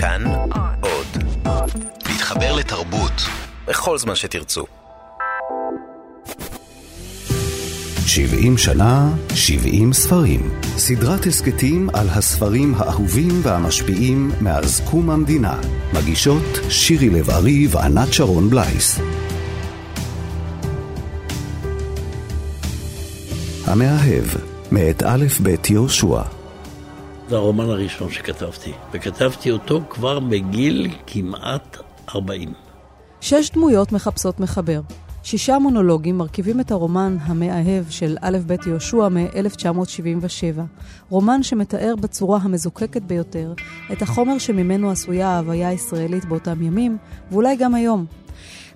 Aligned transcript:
כאן 0.00 0.24
עוד. 0.80 1.06
להתחבר 2.08 2.56
לתרבות 2.56 3.12
בכל 3.66 3.98
זמן 3.98 4.14
שתרצו. 4.14 4.64
70 8.06 8.58
שנה, 8.58 9.10
70 9.34 9.92
ספרים. 9.92 10.50
סדרת 10.76 11.26
הסכתים 11.26 11.88
על 11.94 12.08
הספרים 12.08 12.74
האהובים 12.74 13.40
והמשפיעים 13.42 14.30
מאז 14.40 14.80
קום 14.90 15.10
המדינה. 15.10 15.60
מגישות 15.92 16.58
שירי 16.68 17.10
לב-ארי 17.10 17.66
וענת 17.70 18.12
שרון 18.12 18.50
בלייס. 18.50 19.00
המאהב, 23.66 24.24
מאת 24.72 25.02
א' 25.02 25.24
ב' 25.42 25.70
יהושע. 25.70 26.37
זה 27.28 27.36
הרומן 27.36 27.70
הראשון 27.70 28.10
שכתבתי, 28.10 28.72
וכתבתי 28.92 29.50
אותו 29.50 29.80
כבר 29.90 30.20
בגיל 30.20 30.94
כמעט 31.06 31.76
40. 32.14 32.52
שש 33.20 33.50
דמויות 33.50 33.92
מחפשות 33.92 34.40
מחבר. 34.40 34.80
שישה 35.22 35.58
מונולוגים 35.58 36.18
מרכיבים 36.18 36.60
את 36.60 36.70
הרומן 36.70 37.16
המאהב 37.20 37.84
של 37.90 38.16
א' 38.20 38.38
ב' 38.46 38.54
יהושע 38.66 39.08
מ-1977. 39.08 40.60
רומן 41.08 41.42
שמתאר 41.42 41.94
בצורה 42.00 42.38
המזוקקת 42.42 43.02
ביותר 43.02 43.52
את 43.92 44.02
החומר 44.02 44.38
שממנו 44.38 44.90
עשויה 44.90 45.28
ההוויה 45.28 45.68
הישראלית 45.68 46.24
באותם 46.24 46.62
ימים, 46.62 46.96
ואולי 47.30 47.56
גם 47.56 47.74
היום. 47.74 48.06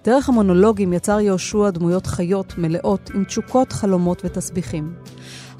דרך 0.05 0.29
המונולוגים 0.29 0.93
יצר 0.93 1.21
יהושע 1.21 1.71
דמויות 1.71 2.07
חיות, 2.07 2.59
מלאות, 2.59 3.10
עם 3.15 3.24
תשוקות, 3.24 3.73
חלומות 3.73 4.23
ותסביכים. 4.24 4.95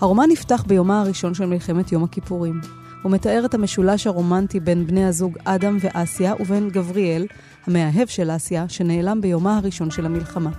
הרומן 0.01 0.27
נפתח 0.31 0.65
ביומה 0.67 1.01
הראשון 1.01 1.35
של 1.35 1.47
מלחמת 1.47 1.93
יום 1.93 2.05
הכיפורים. 2.05 2.82
הוא 3.03 3.13
מתאר 3.13 3.43
את 3.45 3.55
המשולש 3.55 4.07
הרומנטי 4.07 4.61
בין 4.61 4.87
בני 4.87 5.05
הזוג 5.05 5.39
אדם 5.45 5.77
ואסיה 5.81 6.35
ובין 6.41 6.69
גבריאל, 6.69 7.27
המאהב 7.67 8.07
של 8.07 8.31
אסיה, 8.37 8.69
שנעלם 8.69 9.21
ביומה 9.21 9.57
הראשון 9.57 9.91
של 9.91 10.07
המלחמה. 10.07 10.51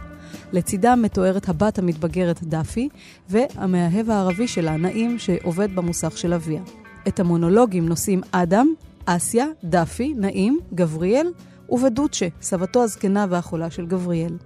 לצידם 0.54 1.00
מתוארת 1.02 1.50
הבת 1.50 1.80
המתבגרת 1.80 2.44
דאפי, 2.44 2.90
והמאהב 3.30 4.10
הערבי 4.10 4.48
שלה, 4.48 4.78
נעים, 4.78 5.20
שעובד 5.20 5.76
במוסך 5.76 6.18
של 6.18 6.34
אביה. 6.34 6.62
את 7.08 7.20
המונולוגים 7.20 7.90
נושאים 7.90 8.22
אדם, 8.32 8.68
אסיה, 9.06 9.46
דאפי, 9.64 10.14
נעים, 10.18 10.60
גבריאל 10.74 11.32
ובדוצ'ה, 11.70 12.28
סבתו 12.42 12.84
הזקנה 12.84 13.26
והחולה 13.30 13.70
של 13.70 13.86
גבריאל. 13.86 14.38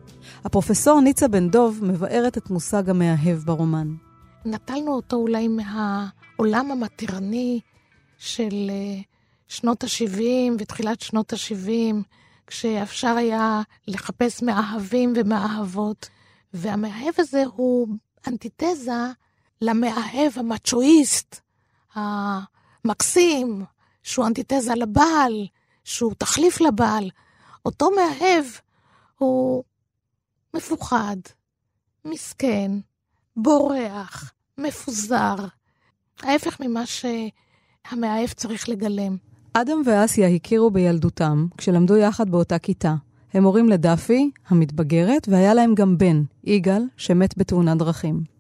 הפרופסור 0.46 1.02
ניצה 1.02 1.28
בן 1.28 1.50
דוב 1.50 1.80
מבארת 1.84 2.38
את 2.38 2.50
מושג 2.50 2.90
המאהב 2.90 3.38
ברומן. 3.38 3.88
נטלנו 4.46 4.94
אותו 4.94 5.18
אולי 5.18 5.48
מהעולם 5.48 6.72
המתירני 6.72 7.60
של 8.18 8.70
אה, 8.70 9.02
שנות 9.48 9.84
ה-70 9.84 10.52
ותחילת 10.60 11.02
שנות 11.02 11.34
ה-70, 11.34 11.96
כשאפשר 12.48 13.16
היה 13.18 13.62
לחפש 13.88 14.44
מאהבים 14.44 15.14
ומאהבות, 15.16 16.10
והמאהב 16.54 17.14
הזה 17.18 17.44
הוא 17.56 17.88
אנטיתזה 18.28 18.92
למאהב 19.62 20.32
המצ'ואיסט, 20.36 21.42
המקסים, 21.94 23.66
שהוא 24.04 24.28
אנטיתזה 24.28 24.76
לבעל, 24.76 25.48
שהוא 25.84 26.14
תחליף 26.18 26.62
לבעל. 26.62 27.10
אותו 27.66 27.90
מאהב 27.92 28.46
הוא 29.18 29.64
מפוחד, 30.54 31.18
מסכן, 32.06 32.72
בורח, 33.36 34.34
מפוזר, 34.58 35.36
ההפך 36.20 36.60
ממה 36.60 36.86
שהמאהב 37.90 38.30
צריך 38.30 38.70
לגלם. 38.70 39.18
אדם 39.54 39.82
ואסיה 39.86 40.28
הכירו 40.28 40.72
בילדותם 40.72 41.48
כשלמדו 41.58 41.98
יחד 41.98 42.30
באותה 42.30 42.60
כיתה. 42.60 42.96
הם 43.34 43.44
הורים 43.44 43.70
לדאפי, 43.70 44.32
המתבגרת, 44.50 45.28
והיה 45.32 45.54
להם 45.54 45.76
גם 45.76 45.98
בן, 45.98 46.24
יגאל, 46.44 46.84
שמת 46.98 47.38
בתאונת 47.38 47.78
דרכים. 47.78 48.37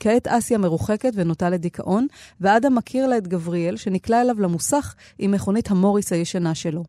כעת 0.00 0.26
אסיה 0.26 0.58
מרוחקת 0.58 1.12
ונוטה 1.14 1.50
לדיכאון, 1.50 2.06
ואדם 2.40 2.74
מכיר 2.74 3.06
לה 3.06 3.18
את 3.18 3.28
גבריאל, 3.28 3.76
שנקלע 3.76 4.20
אליו 4.20 4.40
למוסך 4.40 4.94
עם 5.18 5.30
מכונית 5.30 5.70
המוריס 5.70 6.12
הישנה 6.12 6.54
שלו. 6.54 6.84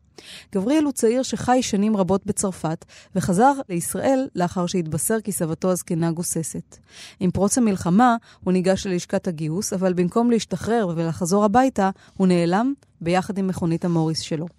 גבריאל 0.54 0.84
הוא 0.84 0.92
צעיר 0.92 1.22
שחי 1.22 1.58
שנים 1.62 1.96
רבות 1.96 2.26
בצרפת, 2.26 2.84
וחזר 3.14 3.52
לישראל 3.68 4.28
לאחר 4.34 4.66
שהתבשר 4.66 5.20
כי 5.20 5.32
סבתו 5.32 5.70
הזקנה 5.70 6.10
גוססת. 6.10 6.76
עם 7.20 7.30
פרוץ 7.30 7.58
המלחמה, 7.58 8.16
הוא 8.44 8.52
ניגש 8.52 8.86
ללשכת 8.86 9.28
הגיוס, 9.28 9.72
אבל 9.72 9.92
במקום 9.92 10.30
להשתחרר 10.30 10.88
ולחזור 10.96 11.44
הביתה, 11.44 11.90
הוא 12.16 12.26
נעלם 12.26 12.72
ביחד 13.00 13.38
עם 13.38 13.46
מכונית 13.46 13.84
המוריס 13.84 14.20
שלו. 14.20 14.57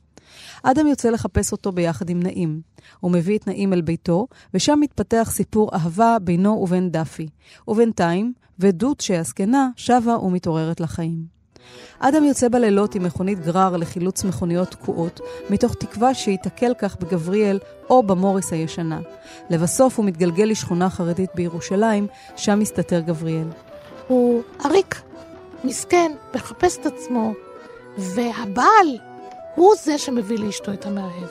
אדם 0.64 0.88
יוצא 0.88 1.10
לחפש 1.10 1.52
אותו 1.52 1.72
ביחד 1.72 2.10
עם 2.10 2.24
נעים. 2.24 2.62
הוא 3.00 3.12
מביא 3.12 3.38
את 3.38 3.48
נעים 3.48 3.74
אל 3.74 3.82
ביתו, 3.82 4.28
ושם 4.54 4.80
מתפתח 4.82 5.30
סיפור 5.32 5.70
אהבה 5.74 6.18
בינו 6.22 6.52
ובין 6.52 6.90
דאפי. 6.90 7.28
ובינתיים, 7.68 8.34
ודוצ'ה 8.60 9.20
הזקנה 9.20 9.70
שבה 9.76 10.18
ומתעוררת 10.18 10.80
לחיים. 10.80 11.40
אדם 12.00 12.24
יוצא 12.24 12.50
בלילות 12.50 12.96
עם 12.96 13.04
מכונית 13.04 13.40
גרר 13.40 13.78
לחילוץ 13.78 14.24
מכוניות 14.24 14.68
תקועות, 14.68 15.20
מתוך 15.50 15.74
תקווה 15.74 16.14
שייתקל 16.14 16.74
כך 16.80 16.96
בגבריאל 17.00 17.60
או 17.90 18.04
במוריס 18.04 18.54
הישנה. 18.54 19.00
לבסוף 19.50 19.98
הוא 19.98 20.06
מתגלגל 20.06 20.44
לשכונה 20.44 20.90
חרדית 20.90 21.30
בירושלים, 21.36 22.08
שם 22.36 22.60
מסתתר 22.60 23.00
גבריאל. 23.00 23.48
הוא 24.08 24.42
עריק, 24.64 25.02
מסכן, 25.64 26.12
מחפש 26.36 26.78
את 26.78 26.86
עצמו, 26.86 27.34
והבעל 27.98 28.98
הוא 29.59 29.75
זה 29.75 29.97
שמביא 29.97 30.40
לאשתו 30.40 30.74
את 30.74 30.86
המאהב. 30.86 31.30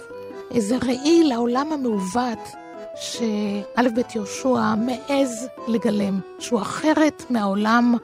איזה 0.55 0.77
ראי 0.77 1.25
לעולם 1.25 1.73
המעוות 1.73 2.49
שא' 2.97 3.89
ב' 3.97 4.15
יהושע 4.15 4.75
מעז 4.77 5.49
לגלם, 5.69 6.21
שהוא 6.39 6.63
אחרת 6.63 7.23
מהעולם 7.31 7.95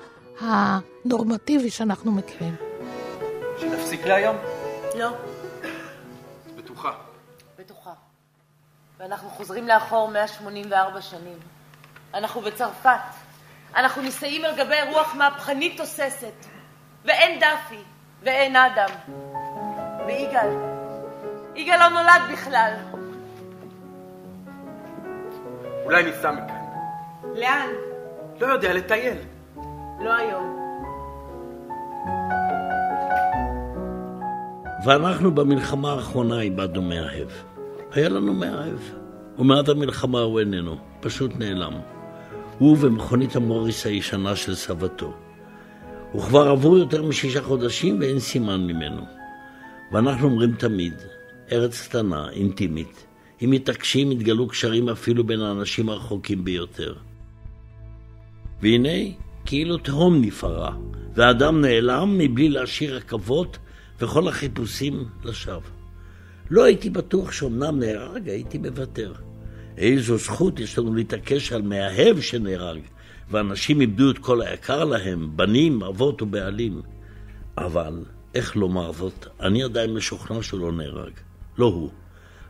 הנורמטיבי 0.40 1.70
שאנחנו 1.70 2.12
מכירים. 2.12 2.54
שנפסיק 3.60 4.06
להיום? 4.06 4.36
לא. 4.94 5.10
בטוחה. 6.56 6.92
בטוחה. 7.58 7.92
ואנחנו 8.98 9.28
חוזרים 9.28 9.68
לאחור 9.68 10.08
184 10.08 11.02
שנים. 11.02 11.38
אנחנו 12.14 12.40
בצרפת. 12.40 12.90
אנחנו 13.76 14.02
נישאים 14.02 14.44
על 14.44 14.56
גבי 14.56 14.92
רוח 14.92 15.14
מהפכנית 15.14 15.76
תוססת. 15.76 16.46
ואין 17.04 17.40
דאפי, 17.40 17.82
ואין 18.22 18.56
אדם. 18.56 18.88
ויגאל. 20.06 20.48
יגאל 21.56 21.78
לא 21.78 21.88
נולד 21.88 22.32
בכלל. 22.32 22.72
אולי 25.84 26.02
ניסע 26.02 26.30
מכאן. 26.30 26.64
לאן? 27.34 27.68
לא 28.40 28.46
יודע, 28.46 28.74
לטייל. 28.74 29.16
לא 30.04 30.14
היום. 30.14 30.58
ואנחנו 34.84 35.34
במלחמה 35.34 35.92
האחרונה 35.92 36.40
איבדנו 36.40 36.82
מאהב. 36.82 37.28
היה 37.92 38.08
לנו 38.08 38.34
מאהב. 38.34 38.78
ומעט 39.38 39.68
המלחמה 39.68 40.20
הוא 40.20 40.40
איננו, 40.40 40.76
פשוט 41.00 41.32
נעלם. 41.38 41.72
הוא 42.58 42.76
ומכונית 42.80 43.36
המוריס 43.36 43.86
הישנה 43.86 44.36
של 44.36 44.54
סבתו. 44.54 45.12
וכבר 46.14 46.48
עברו 46.48 46.78
יותר 46.78 47.02
משישה 47.02 47.42
חודשים 47.42 48.00
ואין 48.00 48.18
סימן 48.18 48.60
ממנו. 48.60 49.23
ואנחנו 49.92 50.28
אומרים 50.28 50.52
תמיד, 50.52 50.94
ארץ 51.52 51.88
קטנה, 51.88 52.30
אינטימית. 52.30 53.06
אם 53.44 53.50
מתעקשים, 53.50 54.12
יתגלו 54.12 54.48
קשרים 54.48 54.88
אפילו 54.88 55.24
בין 55.24 55.40
האנשים 55.40 55.88
הרחוקים 55.88 56.44
ביותר. 56.44 56.94
והנה, 58.62 58.98
כאילו 59.44 59.78
תהום 59.78 60.20
נפערה, 60.20 60.76
והאדם 61.14 61.60
נעלם 61.60 62.18
מבלי 62.18 62.48
להשאיר 62.48 62.96
רכבות 62.96 63.58
וכל 64.00 64.28
החיפושים 64.28 65.04
לשווא. 65.24 65.60
לא 66.50 66.64
הייתי 66.64 66.90
בטוח 66.90 67.32
שאומנם 67.32 67.78
נהרג, 67.78 68.28
הייתי 68.28 68.58
מוותר. 68.58 69.12
איזו 69.76 70.18
זכות 70.18 70.60
יש 70.60 70.78
לנו 70.78 70.94
להתעקש 70.94 71.52
על 71.52 71.62
מאהב 71.62 72.20
שנהרג, 72.20 72.80
ואנשים 73.30 73.80
איבדו 73.80 74.10
את 74.10 74.18
כל 74.18 74.42
היקר 74.42 74.84
להם, 74.84 75.36
בנים, 75.36 75.82
אבות 75.82 76.22
ובעלים. 76.22 76.82
אבל 77.58 78.04
איך 78.34 78.56
לומר 78.56 78.92
זאת? 78.92 79.26
אני 79.40 79.62
עדיין 79.62 79.94
משוכנע 79.94 80.42
שהוא 80.42 80.60
לא 80.60 80.72
נהרג. 80.72 81.12
לא 81.58 81.66
הוא. 81.66 81.90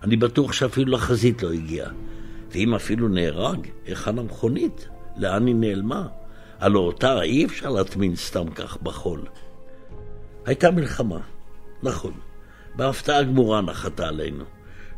אני 0.02 0.16
בטוח 0.16 0.52
שאפילו 0.52 0.92
לחזית 0.92 1.42
לא 1.42 1.52
הגיע. 1.52 1.88
ואם 2.50 2.74
אפילו 2.74 3.08
נהרג, 3.08 3.66
היכן 3.86 4.18
המכונית? 4.18 4.88
לאן 5.16 5.46
היא 5.46 5.54
נעלמה? 5.54 6.06
הלא 6.60 6.78
אותה 6.78 7.22
אי 7.22 7.44
אפשר 7.44 7.70
להטמין 7.70 8.16
סתם 8.16 8.50
כך 8.50 8.82
בחול. 8.82 9.20
הייתה 10.46 10.70
מלחמה, 10.70 11.18
נכון. 11.82 12.12
בהפתעה 12.76 13.22
גמורה 13.22 13.60
נחתה 13.60 14.08
עלינו. 14.08 14.44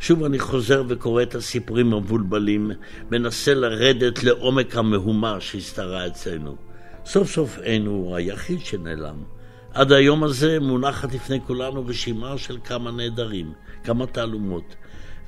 שוב 0.01 0.25
אני 0.25 0.39
חוזר 0.39 0.83
וקורא 0.89 1.23
את 1.23 1.35
הסיפורים 1.35 1.93
המבולבלים, 1.93 2.71
מנסה 3.11 3.55
לרדת 3.55 4.25
לעומק 4.25 4.77
המהומה 4.77 5.41
שהסתרה 5.41 6.07
אצלנו. 6.07 6.57
סוף 7.05 7.31
סוף 7.31 7.59
אין 7.59 7.87
הוא 7.87 8.17
היחיד 8.17 8.61
שנעלם. 8.61 9.36
עד 9.77 9.93
היום 9.93 10.25
הזה 10.25 10.61
מונחת 10.61 11.15
לפני 11.15 11.39
כולנו 11.47 11.87
רשימה 11.87 12.39
של 12.39 12.59
כמה 12.65 12.91
נעדרים, 12.91 13.53
כמה 13.85 14.07
תעלומות, 14.07 14.77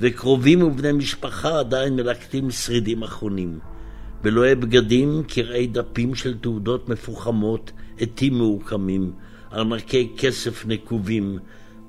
וקרובים 0.00 0.62
ובני 0.62 0.92
משפחה 0.92 1.58
עדיין 1.58 1.96
מלקטים 1.96 2.50
שרידים 2.50 3.02
אחרונים. 3.02 3.58
בלואי 4.22 4.54
בגדים, 4.54 5.22
קרעי 5.28 5.66
דפים 5.66 6.14
של 6.14 6.38
תעודות 6.38 6.88
מפוחמות, 6.88 7.72
עטים 7.98 8.38
מעוקמים, 8.38 9.12
ארנקי 9.52 10.12
כסף 10.18 10.66
נקובים, 10.66 11.38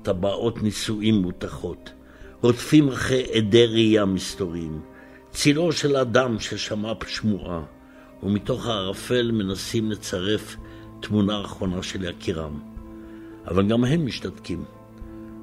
טבעות 0.02 0.62
נישואים 0.62 1.14
מותחות. 1.14 1.92
רודפים 2.40 2.88
אחרי 2.88 3.26
עדי 3.34 3.66
ראייה 3.66 4.04
מסתוריים. 4.04 4.80
צילו 5.32 5.72
של 5.72 5.96
אדם 5.96 6.38
ששמע 6.38 6.92
שמועה, 7.06 7.62
ומתוך 8.22 8.66
הערפל 8.66 9.30
מנסים 9.32 9.90
לצרף 9.90 10.56
תמונה 11.00 11.44
אחרונה 11.44 11.82
של 11.82 12.04
יקירם. 12.04 12.60
אבל 13.46 13.68
גם 13.68 13.84
הם 13.84 14.06
משתתקים. 14.06 14.64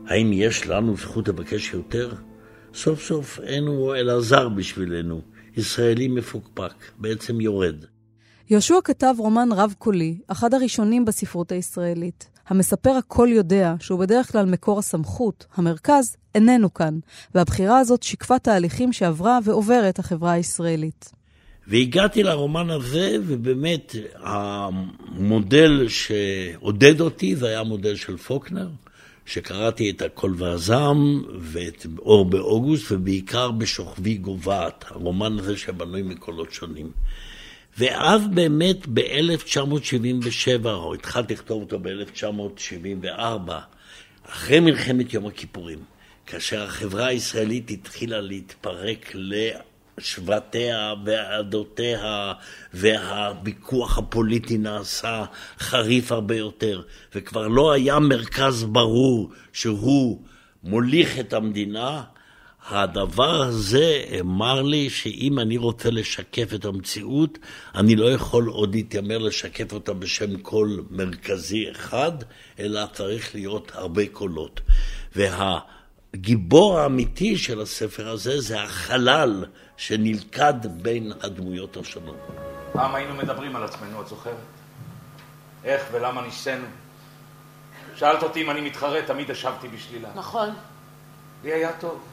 האם 0.07 0.33
יש 0.33 0.67
לנו 0.67 0.97
זכות 0.97 1.27
לבקש 1.27 1.73
יותר? 1.73 2.13
סוף 2.73 3.01
סוף 3.01 3.39
אין 3.39 3.67
הוא 3.67 3.95
אלא 3.95 4.21
זר 4.21 4.49
בשבילנו, 4.49 5.21
ישראלי 5.57 6.07
מפוקפק, 6.07 6.73
בעצם 6.97 7.41
יורד. 7.41 7.75
יהושע 8.49 8.75
כתב 8.83 9.13
רומן 9.17 9.49
רב-קולי, 9.51 10.17
אחד 10.27 10.53
הראשונים 10.53 11.05
בספרות 11.05 11.51
הישראלית. 11.51 12.29
המספר 12.47 12.89
הכל 12.89 13.27
יודע 13.31 13.73
שהוא 13.79 13.99
בדרך 13.99 14.31
כלל 14.31 14.45
מקור 14.45 14.79
הסמכות, 14.79 15.45
המרכז, 15.55 16.15
איננו 16.35 16.73
כאן, 16.73 16.99
והבחירה 17.35 17.79
הזאת 17.79 18.03
שיקפה 18.03 18.39
תהליכים 18.39 18.93
שעברה 18.93 19.39
ועוברת 19.43 19.99
החברה 19.99 20.31
הישראלית. 20.31 21.16
והגעתי 21.67 22.23
לרומן 22.23 22.69
הזה, 22.69 23.17
ובאמת 23.27 23.95
המודל 24.15 25.87
שעודד 25.87 27.01
אותי 27.01 27.35
זה 27.35 27.47
היה 27.47 27.59
המודל 27.59 27.95
של 27.95 28.17
פוקנר, 28.17 28.67
שקראתי 29.25 29.89
את 29.89 30.01
הקול 30.01 30.35
והזעם 30.37 31.23
ואת 31.39 31.85
אור 31.99 32.25
באוגוסט, 32.25 32.91
ובעיקר 32.91 33.51
בשוכבי 33.51 34.13
גוועת, 34.13 34.85
הרומן 34.87 35.39
הזה 35.39 35.57
שבנוי 35.57 36.01
מקולות 36.01 36.51
שונים. 36.51 36.91
ואז 37.77 38.21
באמת 38.33 38.87
ב-1977, 38.93 40.65
או 40.65 40.93
התחלתי 40.93 41.33
לכתוב 41.33 41.61
אותו 41.61 41.79
ב-1974, 41.79 43.51
אחרי 44.29 44.59
מלחמת 44.59 45.13
יום 45.13 45.25
הכיפורים, 45.25 45.79
כאשר 46.25 46.63
החברה 46.63 47.05
הישראלית 47.05 47.69
התחילה 47.69 48.21
להתפרק 48.21 49.11
לשבטיה 49.97 50.93
ועדותיה, 51.05 52.33
והוויכוח 52.73 53.97
הפוליטי 53.97 54.57
נעשה 54.57 55.25
חריף 55.59 56.11
הרבה 56.11 56.35
יותר, 56.35 56.81
וכבר 57.15 57.47
לא 57.47 57.71
היה 57.71 57.99
מרכז 57.99 58.63
ברור 58.63 59.31
שהוא 59.53 60.21
מוליך 60.63 61.19
את 61.19 61.33
המדינה, 61.33 62.03
הדבר 62.69 63.41
הזה 63.41 64.03
אמר 64.19 64.61
לי 64.61 64.89
שאם 64.89 65.39
אני 65.39 65.57
רוצה 65.57 65.91
לשקף 65.91 66.53
את 66.53 66.65
המציאות, 66.65 67.37
אני 67.75 67.95
לא 67.95 68.11
יכול 68.11 68.47
עוד 68.47 68.75
להתיימר 68.75 69.17
לשקף 69.17 69.73
אותה 69.73 69.93
בשם 69.93 70.37
קול 70.37 70.83
מרכזי 70.89 71.71
אחד, 71.71 72.11
אלא 72.59 72.85
צריך 72.93 73.35
להיות 73.35 73.71
הרבה 73.75 74.07
קולות. 74.11 74.61
והגיבור 76.13 76.79
האמיתי 76.79 77.37
של 77.37 77.61
הספר 77.61 78.09
הזה 78.09 78.41
זה 78.41 78.61
החלל 78.63 79.45
שנלכד 79.77 80.81
בין 80.81 81.11
הדמויות 81.21 81.77
השונות. 81.77 82.17
פעם 82.73 82.95
היינו 82.95 83.15
מדברים 83.15 83.55
על 83.55 83.63
עצמנו, 83.63 84.01
את 84.01 84.07
זוכרת? 84.07 84.33
איך 85.63 85.83
ולמה 85.91 86.21
ניסינו? 86.21 86.65
שאלת 87.95 88.23
אותי 88.23 88.41
אם 88.41 88.51
אני 88.51 88.61
מתחרט, 88.61 89.05
תמיד 89.05 89.31
השבתי 89.31 89.67
בשלילה. 89.67 90.09
נכון. 90.15 90.49
לי 91.43 91.53
היה 91.53 91.71
טוב. 91.79 92.03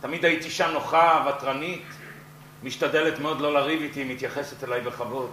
תמיד 0.00 0.24
הייתי 0.24 0.44
אישה 0.44 0.70
נוחה, 0.70 1.26
ותרנית, 1.28 1.84
משתדלת 2.62 3.18
מאוד 3.18 3.40
לא 3.40 3.54
לריב 3.54 3.82
איתי, 3.82 4.04
מתייחסת 4.04 4.64
אליי 4.64 4.80
בכבוד. 4.80 5.30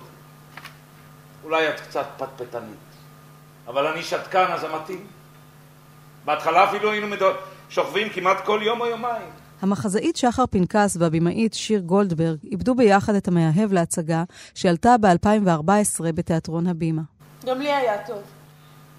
אולי 1.43 1.69
את 1.69 1.79
קצת 1.79 2.05
פטפטנית, 2.17 2.77
אבל 3.67 3.87
אני 3.87 4.03
שתקן, 4.03 4.45
אז 4.51 4.61
זה 4.61 4.67
מתאים. 4.75 5.07
בהתחלה 6.27 6.69
אפילו 6.69 6.91
היינו 6.91 7.07
מדו... 7.07 7.25
שוכבים 7.69 8.09
כמעט 8.09 8.45
כל 8.45 8.59
יום 8.63 8.81
או 8.81 8.85
יומיים. 8.85 9.29
המחזאית 9.61 10.15
שחר 10.15 10.45
פנקס 10.45 10.97
והבימאית 10.99 11.53
שיר 11.53 11.79
גולדברג 11.79 12.37
איבדו 12.51 12.75
ביחד 12.75 13.15
את 13.15 13.27
המאהב 13.27 13.73
להצגה 13.73 14.23
שעלתה 14.55 14.95
ב-2014 15.01 16.03
בתיאטרון 16.15 16.67
הבימה. 16.67 17.01
גם 17.45 17.61
לי 17.61 17.73
היה 17.73 18.07
טוב. 18.07 18.21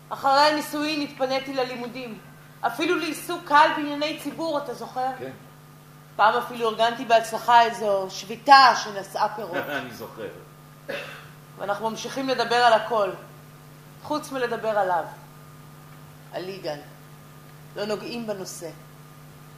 אחרי 0.09 0.41
הנישואין 0.41 1.01
התפניתי 1.01 1.55
ללימודים. 1.55 2.19
אפילו 2.61 2.97
לעיסוק 2.97 3.41
קל 3.45 3.69
בענייני 3.77 4.19
ציבור, 4.23 4.59
אתה 4.59 4.75
זוכר? 4.75 5.09
כן. 5.19 5.31
פעם 6.17 6.35
אפילו 6.35 6.69
ארגנתי 6.69 7.05
בהצלחה 7.05 7.63
איזו 7.63 8.07
שביתה 8.11 8.73
שנשאה 8.77 9.29
פירות. 9.37 9.57
אני 9.83 9.95
זוכר. 9.95 10.29
ואנחנו 11.59 11.91
ממשיכים 11.91 12.29
לדבר 12.29 12.57
על 12.57 12.73
הכל, 12.73 13.11
חוץ 14.03 14.33
מלדבר 14.33 14.79
עליו, 14.79 15.05
על 16.33 16.49
יגאל. 16.49 16.79
לא 17.79 17.85
נוגעים 17.85 18.27
בנושא. 18.27 18.71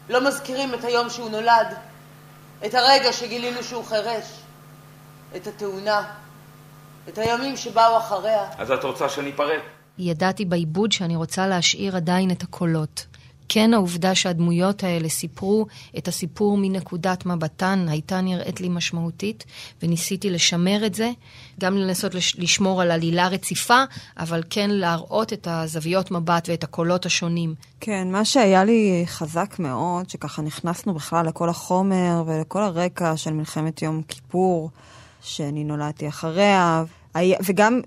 לא 0.08 0.28
מזכירים 0.28 0.74
את 0.74 0.84
היום 0.84 1.10
שהוא 1.10 1.30
נולד, 1.30 1.66
את 2.66 2.74
הרגע 2.74 3.12
שגילינו 3.12 3.62
שהוא 3.62 3.84
חירש, 3.84 4.26
את 5.36 5.46
התאונה, 5.46 6.02
את 7.08 7.18
הימים 7.18 7.56
שבאו 7.56 7.98
אחריה. 7.98 8.44
אז 8.58 8.70
את 8.70 8.84
רוצה 8.84 9.08
שניפרד? 9.08 9.58
ידעתי 9.98 10.44
בעיבוד 10.44 10.92
שאני 10.92 11.16
רוצה 11.16 11.46
להשאיר 11.46 11.96
עדיין 11.96 12.30
את 12.30 12.42
הקולות. 12.42 13.06
כן 13.52 13.74
העובדה 13.74 14.14
שהדמויות 14.14 14.84
האלה 14.84 15.08
סיפרו 15.08 15.66
את 15.98 16.08
הסיפור 16.08 16.58
מנקודת 16.60 17.26
מבטן 17.26 17.86
הייתה 17.88 18.20
נראית 18.20 18.60
לי 18.60 18.68
משמעותית, 18.68 19.44
וניסיתי 19.82 20.30
לשמר 20.30 20.86
את 20.86 20.94
זה, 20.94 21.10
גם 21.60 21.76
לנסות 21.76 22.14
לשמור 22.14 22.82
על 22.82 22.90
עלילה 22.90 23.28
רציפה, 23.28 23.84
אבל 24.18 24.42
כן 24.50 24.70
להראות 24.70 25.32
את 25.32 25.48
הזוויות 25.50 26.10
מבט 26.10 26.48
ואת 26.48 26.64
הקולות 26.64 27.06
השונים. 27.06 27.54
כן, 27.80 28.08
מה 28.12 28.24
שהיה 28.24 28.64
לי 28.64 29.02
חזק 29.06 29.56
מאוד, 29.58 30.10
שככה 30.10 30.42
נכנסנו 30.42 30.94
בכלל 30.94 31.26
לכל 31.26 31.48
החומר 31.48 32.22
ולכל 32.26 32.62
הרקע 32.62 33.16
של 33.16 33.32
מלחמת 33.32 33.82
יום 33.82 34.02
כיפור, 34.08 34.70
שאני 35.22 35.64
נולדתי 35.64 36.08
אחריה, 36.08 36.84
וגם, 37.44 37.80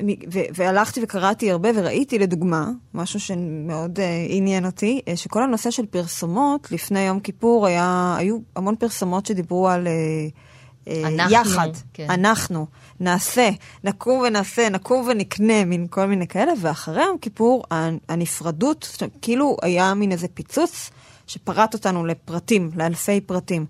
והלכתי 0.55 0.99
וקראתי 1.03 1.51
הרבה 1.51 1.69
וראיתי 1.75 2.19
לדוגמה, 2.19 2.69
משהו 2.93 3.19
שמאוד 3.19 3.99
uh, 3.99 4.01
עניין 4.27 4.65
אותי, 4.65 5.01
uh, 5.05 5.15
שכל 5.15 5.43
הנושא 5.43 5.71
של 5.71 5.85
פרסומות 5.85 6.71
לפני 6.71 6.99
יום 6.99 7.19
כיפור 7.19 7.67
היה, 7.67 8.15
היו 8.17 8.37
המון 8.55 8.75
פרסומות 8.75 9.25
שדיברו 9.25 9.69
על 9.69 9.87
uh, 9.87 10.89
אנחנו, 10.89 11.33
יחד, 11.33 11.67
כן. 11.93 12.09
אנחנו, 12.09 12.67
נעשה, 12.99 13.49
נקום 13.83 14.19
ונעשה, 14.19 14.69
נקום 14.69 15.07
ונקנה, 15.07 15.65
מין 15.65 15.87
כל 15.89 16.05
מיני 16.05 16.27
כאלה, 16.27 16.51
ואחרי 16.61 17.03
יום 17.03 17.17
כיפור 17.17 17.63
הנפרדות, 18.09 19.03
כאילו 19.21 19.57
היה 19.61 19.93
מין 19.93 20.11
איזה 20.11 20.27
פיצוץ 20.27 20.91
שפרט 21.27 21.73
אותנו 21.73 22.05
לפרטים, 22.05 22.71
לאלפי 22.75 23.21
פרטים. 23.21 23.65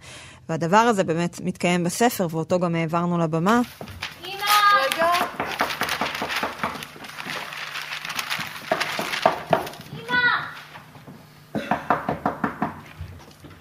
והדבר 0.50 0.78
הזה 0.78 1.04
באמת 1.04 1.42
מתקיים 1.44 1.84
בספר, 1.84 2.28
ואותו 2.32 2.60
גם 2.60 2.76
העברנו 2.76 3.18
לבמה. 3.18 3.62
רגע. 4.84 5.12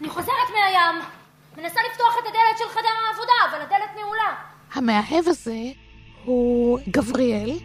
אני 0.01 0.09
חוזרת 0.09 0.49
מהים. 0.53 1.03
מנסה 1.57 1.81
לפתוח 1.91 2.15
את 2.19 2.27
הדלת 2.27 2.59
של 2.59 2.65
חדר 2.69 2.89
העבודה, 3.07 3.33
אבל 3.51 3.61
הדלת 3.63 3.97
נעולה. 3.97 4.35
המאהב 4.83 5.29
הזה 5.29 5.71
הוא 6.25 6.79
גבריאל, 6.89 7.59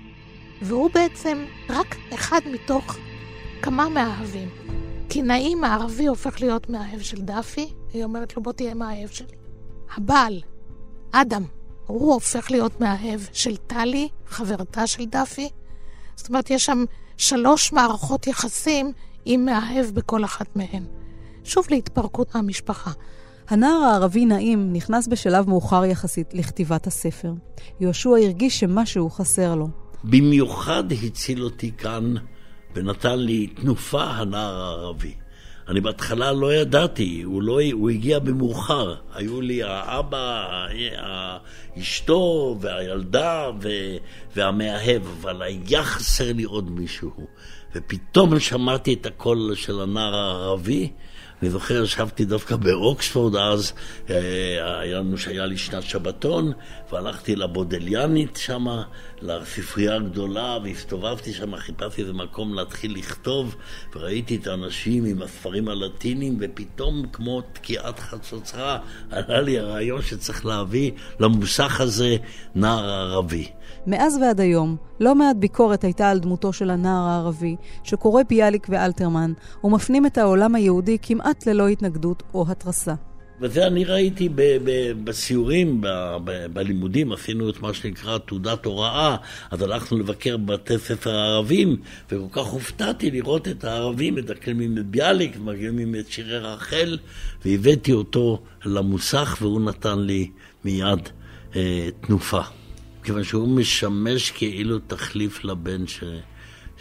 והוא 0.61 0.89
בעצם 0.93 1.45
רק 1.69 1.95
אחד 2.13 2.39
מתוך 2.51 2.97
כמה 3.61 3.89
מאהבים. 3.89 4.49
כי 5.09 5.21
נעים 5.21 5.63
הערבי 5.63 6.05
הופך 6.05 6.41
להיות 6.41 6.69
מאהב 6.69 7.01
של 7.01 7.21
דאפי, 7.21 7.73
היא 7.93 8.03
אומרת 8.03 8.37
לו 8.37 8.43
בוא 8.43 8.51
תהיה 8.51 8.73
מאהב 8.73 9.09
שלי. 9.09 9.35
הבעל, 9.95 10.41
אדם, 11.11 11.43
הוא 11.87 12.13
הופך 12.13 12.51
להיות 12.51 12.81
מאהב 12.81 13.19
של 13.33 13.57
טלי, 13.57 14.09
חברתה 14.25 14.87
של 14.87 15.05
דאפי. 15.05 15.49
זאת 16.15 16.29
אומרת, 16.29 16.49
יש 16.49 16.65
שם 16.65 16.83
שלוש 17.17 17.73
מערכות 17.73 18.27
יחסים 18.27 18.91
עם 19.25 19.45
מאהב 19.45 19.85
בכל 19.85 20.25
אחת 20.25 20.55
מהן. 20.55 20.83
שוב 21.43 21.67
להתפרקות 21.69 22.35
המשפחה. 22.35 22.91
הנער 23.49 23.83
הערבי 23.83 24.25
נעים 24.25 24.73
נכנס 24.73 25.07
בשלב 25.07 25.49
מאוחר 25.49 25.85
יחסית 25.85 26.33
לכתיבת 26.33 26.87
הספר. 26.87 27.31
יהושע 27.79 28.09
הרגיש 28.09 28.59
שמשהו 28.59 29.09
חסר 29.09 29.55
לו. 29.55 29.67
במיוחד 30.03 30.83
הציל 30.91 31.43
אותי 31.43 31.71
כאן 31.77 32.13
ונתן 32.75 33.19
לי 33.19 33.47
תנופה 33.47 34.03
הנער 34.03 34.61
הערבי. 34.61 35.13
אני 35.67 35.81
בהתחלה 35.81 36.31
לא 36.31 36.53
ידעתי, 36.53 37.21
הוא, 37.21 37.43
לא, 37.43 37.59
הוא 37.71 37.89
הגיע 37.89 38.19
במאוחר. 38.19 38.95
היו 39.13 39.41
לי 39.41 39.63
האבא, 39.63 40.45
אשתו 41.79 42.57
והילדה 42.61 43.49
ו, 43.61 43.69
והמאהב, 44.35 45.01
אבל 45.21 45.41
היה 45.41 45.83
חסר 45.83 46.33
לי 46.33 46.43
עוד 46.43 46.71
מישהו. 46.71 47.11
ופתאום 47.75 48.39
שמעתי 48.39 48.93
את 48.93 49.05
הקול 49.05 49.55
של 49.55 49.81
הנער 49.81 50.15
הערבי, 50.15 50.91
אני 51.41 51.49
זוכר, 51.49 51.83
ישבתי 51.83 52.25
דווקא 52.25 52.55
באוקספורד 52.55 53.35
אז, 53.35 53.73
אה, 54.09 54.79
היה 54.79 54.99
לנו 54.99 55.17
שהיה 55.17 55.45
לי 55.45 55.57
שנת 55.57 55.83
שבתון, 55.83 56.51
והלכתי 56.91 57.35
לבודליאנית 57.35 58.35
שם, 58.35 58.65
לספרייה 59.21 59.95
הגדולה, 59.95 60.57
והסתובבתי 60.63 61.33
שם, 61.33 61.55
חיפשתי 61.55 62.01
איזה 62.01 62.13
מקום 62.13 62.53
להתחיל 62.53 62.95
לכתוב, 62.95 63.55
וראיתי 63.95 64.35
את 64.35 64.47
האנשים 64.47 65.05
עם 65.05 65.21
הספרים 65.21 65.67
הלטינים, 65.67 66.37
ופתאום, 66.41 67.05
כמו 67.13 67.41
תקיעת 67.41 67.99
חצוצרה, 67.99 68.79
עלה 69.11 69.41
לי 69.41 69.59
הרעיון 69.59 70.01
שצריך 70.01 70.45
להביא 70.45 70.91
למוסך 71.19 71.81
הזה 71.81 72.15
נער 72.55 72.89
ערבי. 72.89 73.47
מאז 73.87 74.17
ועד 74.21 74.41
היום, 74.41 74.86
לא 74.99 75.15
מעט 75.15 75.35
ביקורת 75.35 75.83
הייתה 75.83 76.09
על 76.09 76.19
דמותו 76.19 76.53
של 76.53 76.69
הנער 76.69 77.07
הערבי, 77.07 77.55
שקורא 77.83 78.23
ביאליק 78.29 78.67
ואלתרמן, 78.69 79.33
ומפנים 79.63 80.05
את 80.05 80.17
העולם 80.17 80.55
היהודי 80.55 80.97
כמעט 81.01 81.47
ללא 81.47 81.67
התנגדות 81.67 82.23
או 82.33 82.45
התרסה. 82.49 82.93
וזה 83.41 83.67
אני 83.67 83.85
ראיתי 83.85 84.29
ב- 84.29 84.57
ב- 84.63 84.91
בסיורים, 85.03 85.81
ב- 85.81 86.17
ב- 86.23 86.45
בלימודים, 86.53 87.11
עשינו 87.11 87.49
את 87.49 87.61
מה 87.61 87.73
שנקרא 87.73 88.17
תעודת 88.17 88.65
הוראה, 88.65 89.15
אז 89.51 89.61
הלכנו 89.61 89.97
לבקר 89.97 90.37
בבתי 90.37 90.77
ספר 90.77 91.15
הערבים, 91.15 91.77
וכל 92.11 92.41
כך 92.41 92.47
הופתעתי 92.47 93.11
לראות 93.11 93.47
את 93.47 93.63
הערבים 93.63 94.15
מדקלמים 94.15 94.77
את 94.77 94.85
ביאליק, 94.85 95.37
ומדקלמים 95.39 95.95
את 95.95 96.11
שירי 96.11 96.39
רחל, 96.39 96.97
והבאתי 97.45 97.93
אותו 97.93 98.41
למוסך, 98.65 99.37
והוא 99.41 99.61
נתן 99.61 99.99
לי 99.99 100.29
מיד 100.65 101.09
אה, 101.55 101.89
תנופה. 102.01 102.41
כיוון 103.07 103.23
שהוא 103.23 103.47
משמש 103.47 104.31
כאילו 104.31 104.79
תחליף 104.79 105.43
לבן 105.43 105.87
ש... 105.87 106.03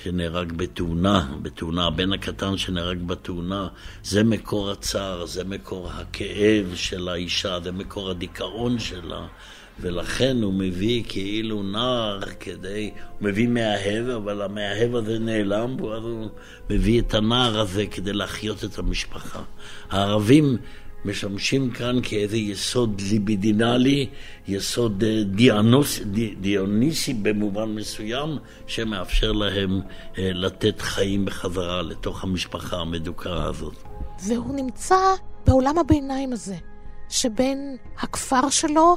שנהרג 0.03 0.53
בתאונה, 0.53 1.37
בתאונה, 1.43 1.87
הבן 1.87 2.13
הקטן 2.13 2.57
שנהרג 2.57 3.03
בתאונה, 3.03 3.69
זה 4.05 4.25
מקור 4.25 4.71
הצער, 4.71 5.27
זה 5.27 5.45
מקור 5.45 5.91
הכאב 5.91 6.73
של 6.75 7.09
האישה, 7.09 7.59
זה 7.65 7.73
מקור 7.73 8.11
הדיכאון 8.11 8.79
שלה, 8.79 9.27
ולכן 9.81 10.43
הוא 10.43 10.55
מביא 10.55 11.03
כאילו 11.09 11.63
נער 11.63 12.21
כדי, 12.41 12.91
הוא 13.19 13.29
מביא 13.29 13.49
מאהב, 13.49 14.09
אבל 14.09 14.43
המאהב 14.43 14.95
הזה 14.95 15.19
נעלם, 15.19 15.81
ואז 15.81 16.03
הוא 16.03 16.29
מביא 16.71 17.01
את 17.01 17.15
הנער 17.15 17.61
הזה 17.61 17.87
כדי 17.87 18.13
להחיות 18.13 18.65
את 18.65 18.79
המשפחה. 18.79 19.43
הערבים 19.91 20.57
משמשים 21.05 21.71
כאן 21.71 21.97
כאיזה 22.03 22.37
יסוד 22.37 23.01
ליבידינלי, 23.11 24.09
יסוד 24.49 25.05
אה, 25.05 25.23
דיאנוס, 25.25 26.01
די, 26.01 26.35
דיוניסי 26.35 27.15
במובן 27.15 27.69
מסוים, 27.75 28.39
שמאפשר 28.67 29.33
להם 29.33 29.81
אה, 30.19 30.31
לתת 30.33 30.81
חיים 30.81 31.25
בחזרה 31.25 31.83
לתוך 31.83 32.25
המשפחה 32.25 32.77
המדוכאה 32.77 33.45
הזאת. 33.45 33.75
והוא 34.27 34.55
נמצא 34.55 34.97
בעולם 35.47 35.79
הביניים 35.79 36.33
הזה, 36.33 36.57
שבין 37.09 37.77
הכפר 37.99 38.51
שלו 38.51 38.97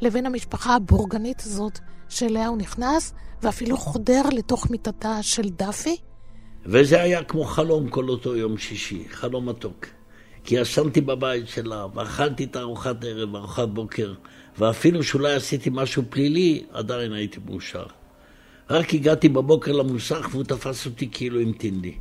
לבין 0.00 0.26
המשפחה 0.26 0.74
הבורגנית 0.74 1.40
הזאת 1.40 1.78
שאליה 2.08 2.48
הוא 2.48 2.58
נכנס, 2.58 3.14
ואפילו 3.42 3.76
חודר 3.76 4.22
לתוך 4.32 4.70
מיטתה 4.70 5.22
של 5.22 5.48
דאפי. 5.48 5.96
וזה 6.66 7.02
היה 7.02 7.24
כמו 7.24 7.44
חלום 7.44 7.88
כל 7.88 8.08
אותו 8.08 8.36
יום 8.36 8.58
שישי, 8.58 9.04
חלום 9.10 9.48
מתוק. 9.48 9.86
כי 10.48 10.54
ישנתי 10.54 11.00
בבית 11.00 11.48
שלה, 11.48 11.86
ואכלתי 11.94 12.44
את 12.44 12.56
ארוחת 12.56 13.04
ערב, 13.04 13.36
ארוחת 13.36 13.68
בוקר, 13.68 14.14
ואפילו 14.58 15.02
שאולי 15.02 15.34
עשיתי 15.34 15.70
משהו 15.72 16.02
פלילי, 16.10 16.64
עדיין 16.72 17.12
הייתי 17.12 17.40
מאושר. 17.46 17.86
רק 18.70 18.94
הגעתי 18.94 19.28
בבוקר 19.28 19.72
למוסך 19.72 20.28
והוא 20.30 20.44
תפס 20.44 20.86
אותי 20.86 21.08
כאילו 21.12 21.40
המתין 21.40 21.80
לי. 21.80 21.94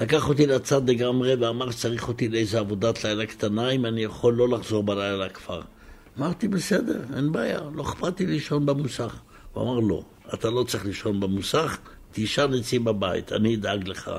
לקח 0.00 0.28
אותי 0.28 0.46
לצד 0.46 0.90
לגמרי 0.90 1.34
ואמר 1.34 1.70
שצריך 1.70 2.08
אותי 2.08 2.28
לאיזה 2.28 2.58
עבודת 2.58 3.04
לילה 3.04 3.26
קטנה, 3.26 3.70
אם 3.70 3.86
אני 3.86 4.04
יכול 4.04 4.34
לא 4.34 4.48
לחזור 4.48 4.82
בלילה 4.82 5.26
לכפר. 5.26 5.60
אמרתי, 6.18 6.48
בסדר, 6.48 7.00
אין 7.16 7.32
בעיה, 7.32 7.60
לא 7.74 7.82
אכפת 7.82 8.20
לי 8.20 8.26
לישון 8.26 8.66
במוסך. 8.66 9.16
הוא 9.52 9.64
אמר, 9.64 9.80
לא, 9.80 10.02
אתה 10.34 10.50
לא 10.50 10.64
צריך 10.64 10.84
לישון 10.84 11.20
במוסך, 11.20 11.78
תישן 12.12 12.50
אצלי 12.60 12.78
בבית, 12.78 13.32
אני 13.32 13.54
אדאג 13.54 13.88
לך. 13.88 14.10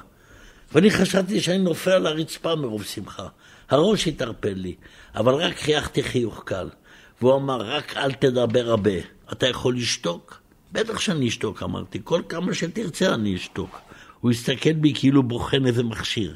ואני 0.74 0.92
חשבתי 0.92 1.42
שאני 1.42 1.58
נופל 1.58 1.92
על 1.92 2.08
הרצפה 2.08 2.56
מרוב 2.56 2.84
שמחה. 2.84 3.28
הראש 3.70 4.08
התערפל 4.08 4.54
לי, 4.54 4.76
אבל 5.16 5.34
רק 5.34 5.58
חייכתי 5.58 6.04
חיוך 6.04 6.44
קל. 6.46 6.70
והוא 7.22 7.36
אמר, 7.36 7.62
רק 7.62 7.98
אל 7.98 8.12
תדבר 8.12 8.70
הרבה. 8.70 8.92
אתה 9.32 9.48
יכול 9.48 9.76
לשתוק? 9.76 10.42
בטח 10.72 11.00
שאני 11.00 11.28
אשתוק, 11.28 11.64
אמרתי. 11.64 12.00
כל 12.04 12.22
כמה 12.30 12.54
שתרצה 12.54 13.14
אני 13.14 13.36
אשתוק. 13.36 13.80
הוא 14.20 14.32
הסתכל 14.32 14.74
בי 14.74 14.94
כאילו 14.96 15.24
בוחן 15.24 15.66
איזה 15.66 15.84
מכשיר. 15.84 16.36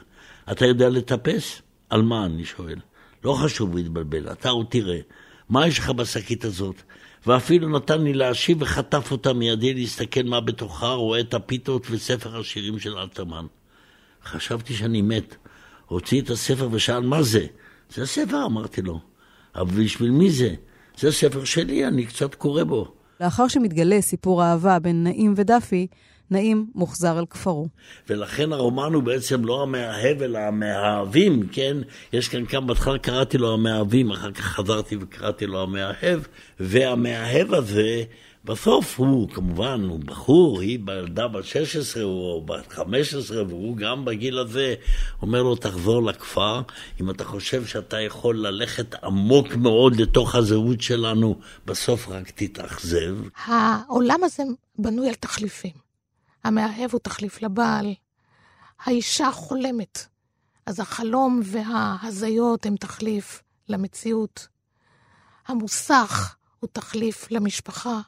אתה 0.52 0.66
יודע 0.66 0.90
לטפס? 0.90 1.62
על 1.90 2.02
מה? 2.02 2.26
אני 2.26 2.46
שואל. 2.46 2.80
לא 3.24 3.34
חשוב 3.34 3.76
להתבלבל, 3.76 4.32
אתה 4.32 4.50
עוד 4.50 4.66
תראה. 4.70 5.00
מה 5.50 5.68
יש 5.68 5.80
לך 5.80 5.90
בשקית 5.90 6.46
הזאת? 6.46 6.82
ואפילו 7.28 7.70
נתן 7.70 8.02
לי 8.02 8.14
להשיב 8.14 8.62
וחטף 8.62 9.12
אותה 9.12 9.34
מידי 9.34 9.74
להסתכל 9.74 10.24
מה 10.24 10.42
בתוכה, 10.42 10.94
רואה 10.94 11.20
את 11.20 11.34
הפיתות 11.34 11.88
וספר 11.90 12.40
השירים 12.40 12.80
של 12.80 12.98
אלתרמן. 12.98 13.46
חשבתי 14.26 14.74
שאני 14.74 15.02
מת. 15.02 15.36
הוציא 15.90 16.22
את 16.22 16.30
הספר 16.30 16.70
ושאל 16.72 17.00
מה 17.00 17.24
זה? 17.24 17.46
זה 17.96 18.04
הספר, 18.04 18.46
אמרתי 18.46 18.82
לו. 18.82 19.00
אבל 19.56 19.84
בשביל 19.84 20.12
מי 20.12 20.32
זה? 20.32 20.54
זה 20.98 21.12
ספר 21.12 21.44
שלי, 21.44 21.88
אני 21.88 22.06
קצת 22.06 22.36
קורא 22.36 22.64
בו. 22.64 22.94
לאחר 23.22 23.48
שמתגלה 23.48 24.02
סיפור 24.02 24.44
אהבה 24.44 24.80
בין 24.80 25.04
נעים 25.04 25.34
ודפי, 25.38 25.88
נעים 26.32 26.68
מוחזר 26.76 27.20
אל 27.20 27.26
כפרו. 27.30 27.68
ולכן 28.10 28.54
הרומן 28.54 28.94
הוא 28.94 29.04
בעצם 29.04 29.46
לא 29.46 29.64
המאהב, 29.64 30.22
אלא 30.22 30.40
המאהבים, 30.40 31.48
כן? 31.52 31.78
יש 32.14 32.30
כאן 32.30 32.46
כמה, 32.46 32.68
בהתחלה 32.68 32.98
קראתי 32.98 33.38
לו 33.38 33.54
המאהבים, 33.54 34.12
אחר 34.12 34.32
כך 34.32 34.46
חזרתי 34.46 34.96
וקראתי 35.02 35.46
לו 35.46 35.64
המאהב, 35.64 36.20
והמאהב 36.60 37.54
הזה 37.54 38.04
בסוף 38.44 39.00
הוא, 39.00 39.30
כמובן, 39.30 39.84
הוא 39.90 40.00
בחור, 40.00 40.62
היא 40.62 40.80
בילדה 40.80 41.28
בת 41.28 41.46
16 41.46 42.04
או 42.04 42.44
בת 42.46 42.72
15, 42.72 43.44
והוא 43.48 43.78
גם 43.78 44.06
בגיל 44.06 44.40
הזה 44.40 44.76
אומר 45.22 45.44
לו, 45.44 45.56
תחזור 45.56 46.04
לכפר, 46.04 46.62
אם 47.02 47.10
אתה 47.10 47.26
חושב 47.26 47.66
שאתה 47.66 48.02
יכול 48.02 48.48
ללכת 48.48 49.04
עמוק 49.04 49.56
מאוד 49.56 49.96
לתוך 49.96 50.36
הזהות 50.36 50.82
שלנו, 50.82 51.40
בסוף 51.66 52.08
רק 52.08 52.30
תתאכזב. 52.30 53.18
העולם 53.46 54.24
הזה 54.24 54.44
בנוי 54.78 55.10
על 55.10 55.16
תחליפים. 55.16 55.74
המאהב 56.44 56.92
הוא 56.92 57.00
תחליף 57.00 57.42
לבעל, 57.42 57.94
האישה 58.84 59.32
חולמת, 59.32 60.06
אז 60.66 60.80
החלום 60.80 61.42
וההזיות 61.44 62.66
הם 62.66 62.76
תחליף 62.76 63.42
למציאות. 63.70 64.48
המוסך 65.48 66.36
הוא 66.60 66.70
תחליף 66.74 67.32
למשפחה. 67.32 68.00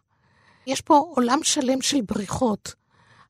יש 0.68 0.82
פה 0.82 1.12
עולם 1.16 1.40
שלם 1.44 1.82
של 1.82 2.02
בריחות. 2.02 2.74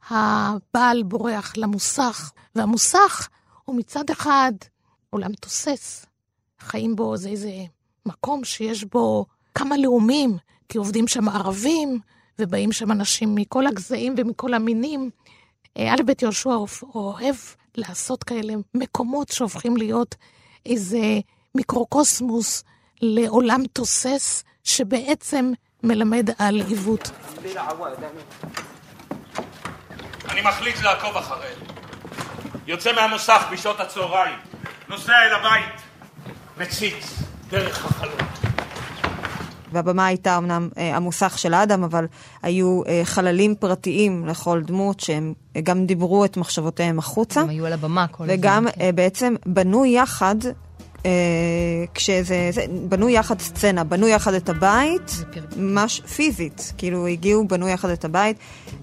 הבעל 0.10 1.04
בורח 1.04 1.54
למוסך, 1.58 2.32
והמוסך 2.56 3.30
הוא 3.66 3.76
מצד 3.76 4.10
אחד 4.10 4.52
עולם 5.10 5.34
תוסס. 5.34 6.06
חיים 6.60 6.96
בו 6.96 7.18
זה 7.18 7.30
איזה 7.30 7.52
מקום 8.06 8.44
שיש 8.44 8.84
בו 8.84 9.26
כמה 9.56 9.78
לאומים, 9.78 10.38
כי 10.70 10.78
עובדים 10.78 11.08
שם 11.08 11.30
ערבים, 11.30 12.00
ובאים 12.40 12.72
שם 12.72 12.92
אנשים 12.92 13.36
מכל 13.36 13.68
הגזעים 13.68 14.16
ומכל 14.18 14.54
המינים. 14.54 15.10
א' 15.78 16.02
ב' 16.06 16.12
יהושע 16.22 16.56
אוהב 16.96 17.36
לעשות 17.76 18.24
כאלה 18.24 18.54
מקומות 18.74 19.30
שהופכים 19.30 19.78
להיות 19.78 20.16
איזה 20.66 21.20
מיקרוקוסמוס 21.56 22.64
לעולם 23.02 23.64
תוסס, 23.74 24.44
שבעצם 24.64 25.52
מלמד 25.84 26.30
על 26.38 26.62
עיוות. 26.68 27.12
אני 30.30 30.42
מחליט 30.42 30.82
לעקוב 30.82 31.18
אחריהם. 31.18 31.60
יוצא 32.68 32.92
מהמוסך 32.96 33.46
בשעות 33.52 33.80
הצהריים, 33.80 34.36
נוסע 34.90 35.14
אל 35.14 35.34
הבית, 35.34 35.82
מציץ 36.58 37.20
דרך 37.50 37.86
החלום. 37.86 38.18
והבמה 39.72 40.06
הייתה 40.06 40.38
אמנם 40.38 40.70
אה, 40.78 40.96
המוסך 40.96 41.38
של 41.38 41.54
אדם, 41.54 41.84
אבל 41.84 42.06
היו 42.42 42.82
אה, 42.88 43.02
חללים 43.04 43.56
פרטיים 43.56 44.28
לכל 44.28 44.62
דמות, 44.62 45.00
שהם 45.00 45.34
אה, 45.56 45.62
גם 45.62 45.86
דיברו 45.86 46.26
את 46.26 46.38
מחשבותיהם 46.38 47.00
החוצה. 47.00 47.42
הם 47.42 47.50
היו 47.50 47.66
על 47.66 47.74
הבמה 47.74 48.08
כל 48.08 48.24
הזמן. 48.24 48.36
וגם 48.36 48.68
כן. 48.72 48.82
אה, 48.82 48.92
בעצם 48.92 49.36
בנו 49.46 49.86
יחד 49.86 50.36
אה, 51.05 51.12
כשזה, 51.93 52.50
זה, 52.53 52.65
בנו 52.89 53.10
יחד 53.10 53.39
סצנה, 53.39 53.84
בנו 53.84 54.08
יחד 54.08 54.34
את 54.34 54.50
הבית, 54.50 55.24
ממש 55.58 56.01
פיזית, 56.15 56.74
כאילו 56.77 57.08
הגיעו, 57.08 57.48
בנו 57.48 57.67
יחד 57.67 57.89
את 57.89 58.05
הבית, 58.05 58.38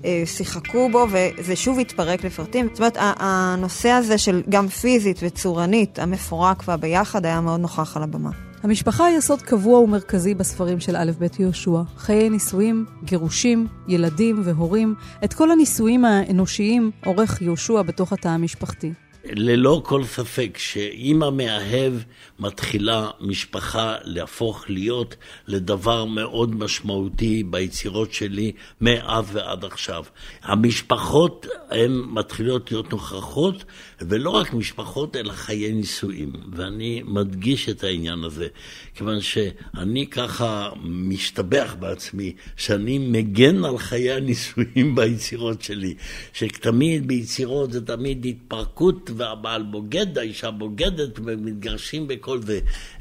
אה, 0.04 0.22
שיחקו 0.26 0.88
בו, 0.92 1.06
וזה 1.10 1.56
שוב 1.56 1.78
התפרק 1.78 2.24
לפרטים. 2.24 2.68
זאת 2.68 2.78
אומרת, 2.78 2.96
הנושא 3.00 3.88
הזה 3.88 4.18
של 4.18 4.42
גם 4.48 4.68
פיזית 4.68 5.20
וצורנית, 5.22 5.98
המפורק 5.98 6.62
והביחד, 6.68 7.26
היה 7.26 7.40
מאוד 7.40 7.60
נוכח 7.60 7.96
על 7.96 8.02
הבמה. 8.02 8.30
המשפחה 8.62 9.06
היא 9.06 9.18
יסוד 9.18 9.42
קבוע 9.42 9.78
ומרכזי 9.78 10.34
בספרים 10.34 10.80
של 10.80 10.96
א' 10.96 11.10
ב' 11.18 11.26
יהושע. 11.38 11.82
חיי 11.96 12.30
נישואים, 12.30 12.84
גירושים, 13.04 13.66
ילדים 13.88 14.40
והורים, 14.44 14.94
את 15.24 15.34
כל 15.34 15.50
הנישואים 15.50 16.04
האנושיים 16.04 16.90
עורך 17.04 17.42
יהושע 17.42 17.82
בתוך 17.82 18.12
התא 18.12 18.28
המשפחתי. 18.28 18.92
ללא 19.32 19.82
כל 19.84 20.04
ספק 20.04 20.58
שאם 20.58 21.22
המאהב 21.22 21.92
מתחילה 22.38 23.10
משפחה 23.20 23.96
להפוך 24.04 24.64
להיות 24.68 25.16
לדבר 25.46 26.04
מאוד 26.04 26.54
משמעותי 26.54 27.42
ביצירות 27.42 28.12
שלי 28.12 28.52
מאז 28.80 29.24
ועד 29.32 29.64
עכשיו. 29.64 30.04
המשפחות 30.42 31.46
הן 31.70 31.92
מתחילות 31.92 32.72
להיות 32.72 32.90
נוכחות, 32.90 33.64
ולא 34.00 34.30
רק 34.30 34.52
משפחות 34.52 35.16
אלא 35.16 35.32
חיי 35.32 35.72
נישואים. 35.72 36.32
ואני 36.52 37.02
מדגיש 37.06 37.68
את 37.68 37.84
העניין 37.84 38.24
הזה, 38.24 38.46
כיוון 38.94 39.20
שאני 39.20 40.06
ככה 40.06 40.70
משתבח 40.84 41.76
בעצמי, 41.78 42.32
שאני 42.56 42.98
מגן 42.98 43.64
על 43.64 43.78
חיי 43.78 44.12
הנישואים 44.12 44.94
ביצירות 44.96 45.62
שלי, 45.62 45.94
שתמיד 46.32 47.08
ביצירות 47.08 47.72
זה 47.72 47.86
תמיד 47.86 48.26
התפרקות 48.26 49.10
והבעל 49.18 49.62
בוגד, 49.62 50.18
האישה 50.18 50.50
בוגדת 50.50 51.18
ומתגרשים 51.24 52.08
בכל 52.08 52.42
זה. 52.42 52.60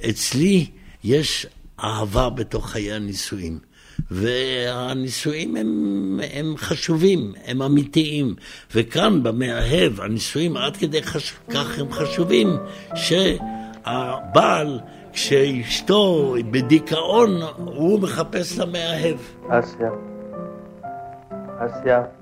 אצלי 0.09 0.65
יש 1.03 1.47
אהבה 1.83 2.29
בתוך 2.29 2.69
חיי 2.69 2.93
הנישואים. 2.93 3.59
והנישואים 4.11 5.55
הם, 5.55 6.19
הם 6.33 6.53
חשובים, 6.57 7.33
הם 7.45 7.61
אמיתיים. 7.61 8.35
וכאן 8.75 9.23
במאהב, 9.23 10.01
הנישואים 10.01 10.57
עד 10.57 10.77
כדי 10.77 11.03
חש... 11.03 11.33
כך 11.49 11.79
הם 11.79 11.91
חשובים, 11.91 12.47
שהבעל, 12.95 14.79
כשאשתו 15.13 16.35
בדיכאון, 16.51 17.41
הוא 17.57 17.99
מחפש 17.99 18.59
למאהב. 18.59 19.17
אסיה, 19.49 19.89
אסיה. 21.59 22.16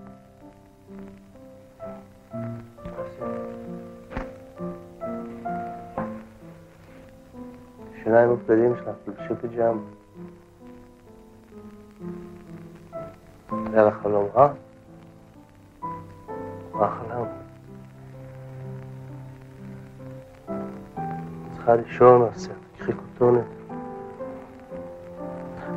השיניים 8.05 8.31
ובגדים 8.31 8.75
שלך, 8.75 8.89
תלבשי 9.05 9.35
פיג'אמה. 9.41 9.81
היה 13.73 13.85
לך 13.85 13.93
חלום 14.03 14.27
רע? 14.35 14.53
מה 16.73 16.89
חלם? 16.89 17.25
צריכה 21.51 21.75
לישון, 21.75 22.27
עשה, 22.31 22.51
קחי 22.77 22.91
כותונת. 22.93 23.45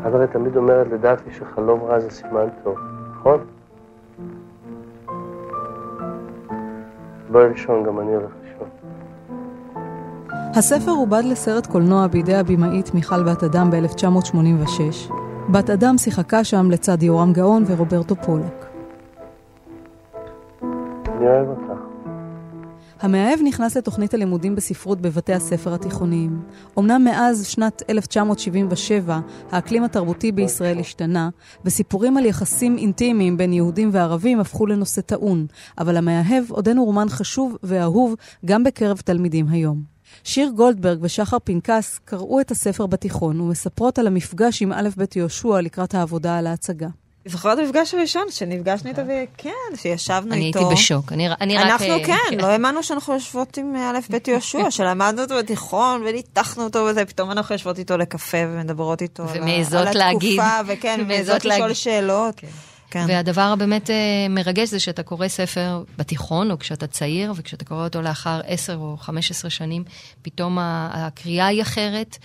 את 0.01 0.15
הרי 0.15 0.27
תמיד 0.27 0.57
אומרת 0.57 0.87
לדעתי 0.87 1.31
שחלום 1.33 1.83
רע 1.83 2.01
זה 2.01 2.11
סימן 2.11 2.49
טוב, 2.63 2.79
נכון? 3.11 3.47
בואי 7.33 7.49
לישון, 7.49 7.85
גם 7.85 8.01
אני 8.01 8.15
הולך 8.15 8.33
לישון. 8.43 8.48
הספר 10.59 10.91
עובד 10.91 11.23
לסרט 11.25 11.67
קולנוע 11.67 12.07
בידי 12.07 12.35
הבמאית 12.35 12.95
מיכל 12.95 13.23
בת 13.23 13.43
אדם 13.43 13.71
ב-1986. 13.71 15.13
בת 15.53 15.71
אדם 15.71 15.99
שיחקה 15.99 16.45
שם 16.45 16.71
לצד 16.71 17.03
יורם 17.03 17.33
גאון 17.33 17.65
ורוברטו 17.67 18.15
פולק. 18.17 18.67
אני 20.63 21.27
אוהב 21.27 21.49
אותך. 21.49 21.81
המאהב 23.01 23.39
נכנס 23.45 23.77
לתוכנית 23.77 24.15
הלימודים 24.15 24.55
בספרות 24.57 25.01
בבתי 25.01 25.33
הספר 25.33 25.75
התיכוניים. 25.75 26.43
אמנם 26.79 27.05
מאז 27.05 27.47
שנת 27.47 27.83
1977 27.91 29.21
האקלים 29.51 29.85
התרבותי 29.85 30.33
בישראל 30.33 30.79
השתנה, 30.79 31.29
וסיפורים 31.65 32.17
על 32.17 32.27
יחסים 32.27 32.79
אינטימיים 32.79 33.37
בין 33.37 33.53
יהודים 33.53 33.91
וערבים 33.93 34.41
הפכו 34.41 34.67
לנושא 34.67 35.01
טעון, 35.01 35.47
אבל 35.79 35.97
המאהב 35.97 36.45
עודנו 36.49 36.85
רומן 36.85 37.09
חשוב 37.09 37.57
ואהוב 37.63 38.15
גם 38.45 38.65
בקרב 38.65 39.01
תלמידים 39.05 39.47
היום. 39.49 39.98
שיר 40.25 40.51
גולדברג 40.57 40.99
ושחר 41.03 41.37
פנקס 41.45 42.01
קראו 42.05 42.41
את 42.41 42.51
הספר 42.51 42.87
בתיכון 42.87 43.41
ומספרות 43.41 43.99
על 43.99 44.07
המפגש 44.07 44.63
עם 44.63 44.73
א' 44.73 44.89
ב' 44.97 45.05
יהושע 45.17 45.61
לקראת 45.61 45.95
העבודה 45.95 46.39
על 46.39 46.47
ההצגה. 46.47 46.89
זוכרת 47.29 47.59
המפגש 47.59 47.95
הראשון 47.95 48.23
שנפגשנו 48.31 48.91
איתו, 48.91 49.03
כן, 49.37 49.77
שישבנו 49.77 50.33
אני 50.35 50.47
איתו. 50.47 50.59
הייתי 50.59 50.75
בשוק, 50.75 51.13
אני, 51.13 51.29
אני 51.29 51.57
רק... 51.59 51.65
אנחנו 51.65 51.87
אה, 51.87 52.05
כן, 52.07 52.39
לא 52.39 52.47
האמנו 52.47 52.83
שאנחנו 52.83 53.15
יושבות 53.15 53.57
עם 53.57 53.77
א' 53.77 53.99
ב' 54.11 54.29
יהושע, 54.29 54.71
שלמדנו 54.77 55.23
אותו 55.23 55.35
בתיכון 55.39 56.03
וניתחנו 56.07 56.65
אותו 56.65 56.79
וזה, 56.79 57.05
פתאום 57.05 57.31
אנחנו 57.31 57.55
יושבות 57.55 57.79
איתו 57.79 57.97
לקפה 57.97 58.39
ומדברות 58.49 59.03
איתו 59.03 59.23
על 59.33 59.89
על 59.89 59.97
להגיד. 59.97 60.41
התקופה, 60.41 60.61
וכן, 60.67 60.99
ומעזות 61.03 61.45
לשאול. 61.45 61.75
שאלות. 61.75 62.35
כן. 62.37 62.49
והדבר 62.95 63.43
הבאמת 63.43 63.91
אה, 63.91 64.27
מרגש 64.31 64.69
זה 64.69 64.81
שאתה 64.81 65.03
קורא 65.03 65.29
ספר 65.29 65.85
בתיכון, 65.99 66.51
או 66.51 66.59
כשאתה 66.59 66.87
צעיר, 66.87 67.33
וכשאתה 67.37 67.65
קורא 67.65 67.85
אותו 67.85 68.03
לאחר 68.03 68.41
10 68.47 68.77
או 68.77 68.97
15 69.01 69.51
שנים, 69.51 69.85
פתאום 70.23 70.59
הקריאה 70.61 71.47
היא 71.47 71.63
אחרת, 71.63 72.19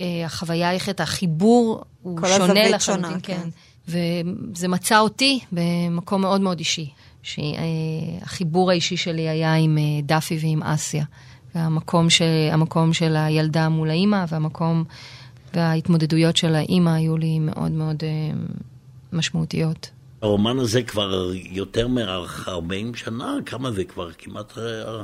אה, 0.00 0.24
החוויה 0.24 0.68
היא 0.68 0.76
אחרת, 0.76 1.00
החיבור 1.00 1.82
הוא 2.02 2.18
כל 2.18 2.26
שונה 2.26 2.44
הזווית 2.44 2.70
לחלוטין, 2.70 3.04
שונה, 3.04 3.20
כן. 3.22 3.40
כן. 3.88 3.98
וזה 4.52 4.68
מצא 4.68 4.98
אותי 4.98 5.40
במקום 5.52 6.20
מאוד 6.20 6.40
מאוד 6.40 6.58
אישי, 6.58 6.90
שהחיבור 7.22 8.70
האישי 8.70 8.96
שלי 8.96 9.28
היה 9.28 9.54
עם 9.54 9.78
אה, 9.78 9.82
דפי 10.02 10.38
ועם 10.40 10.62
אסיה. 10.62 11.04
והמקום 11.54 12.10
של, 12.10 12.48
המקום 12.52 12.92
של 12.92 13.16
הילדה 13.16 13.68
מול 13.68 13.90
האימא, 13.90 14.24
והמקום 14.28 14.84
וההתמודדויות 15.54 16.36
של 16.36 16.54
האימא 16.54 16.90
היו 16.90 17.16
לי 17.16 17.38
מאוד 17.38 17.72
מאוד 17.72 18.04
אה, 18.04 18.38
משמעותיות. 19.12 19.90
הרומן 20.26 20.58
הזה 20.58 20.82
כבר 20.82 21.30
יותר 21.34 21.88
מ-40 21.88 22.96
שנה, 22.96 23.36
כמה 23.46 23.70
זה 23.70 23.84
כבר? 23.84 24.10
כמעט 24.18 24.58
אה, 24.58 25.02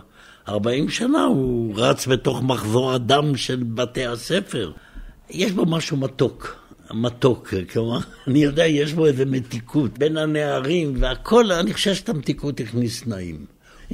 40 0.48 0.88
שנה, 0.88 1.24
הוא 1.24 1.74
רץ 1.76 2.06
בתוך 2.06 2.42
מחזור 2.42 2.92
הדם 2.92 3.36
של 3.36 3.62
בתי 3.62 4.06
הספר. 4.06 4.72
יש 5.30 5.52
בו 5.52 5.66
משהו 5.66 5.96
מתוק. 5.96 6.56
מתוק, 6.94 7.54
כלומר, 7.72 7.98
אני 8.26 8.38
יודע, 8.38 8.66
יש 8.66 8.92
בו 8.92 9.06
איזו 9.06 9.22
מתיקות 9.26 9.98
בין 9.98 10.16
הנערים 10.16 10.94
והכל, 11.00 11.52
אני 11.52 11.72
חושב 11.72 11.94
שאת 11.94 12.08
המתיקות 12.08 12.60
הכניס 12.60 13.06
נעים. 13.06 13.44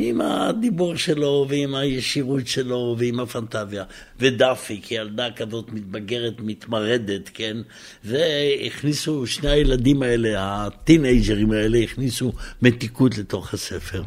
עם 0.00 0.20
הדיבור 0.20 0.96
שלו, 0.96 1.46
ועם 1.48 1.74
הישירות 1.74 2.46
שלו, 2.46 2.96
ועם 2.98 3.20
הפנטזיה. 3.20 3.84
ודאפי, 4.20 4.80
כילדה 4.82 5.28
כזאת 5.36 5.72
מתבגרת, 5.72 6.34
מתמרדת, 6.38 7.30
כן? 7.34 7.56
והכניסו, 8.04 9.26
שני 9.26 9.50
הילדים 9.50 10.02
האלה, 10.02 10.34
הטינג'רים 10.38 11.52
האלה, 11.52 11.78
הכניסו 11.78 12.32
מתיקות 12.62 13.18
לתוך 13.18 13.54
הספר. 13.54 14.02